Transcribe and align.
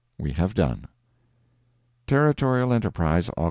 We 0.17 0.31
have 0.31 0.55
done. 0.55 0.85
Territorial 2.07 2.73
Enterprise, 2.73 3.27
Aug. 3.37 3.39